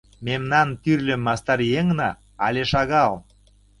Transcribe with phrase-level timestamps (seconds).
[0.25, 2.09] Мемнан тӱрлӧ мастар еҥна
[2.45, 3.11] але шагал.